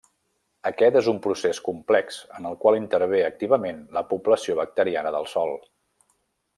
Aquest 0.69 0.95
és 1.01 1.09
un 1.11 1.19
procés 1.25 1.59
complex 1.67 2.17
en 2.39 2.49
el 2.53 2.57
qual 2.65 2.79
intervé 2.81 3.21
activament 3.29 3.85
la 3.99 4.03
població 4.15 4.57
bacteriana 4.65 5.17
del 5.19 5.33
sòl. 5.37 5.59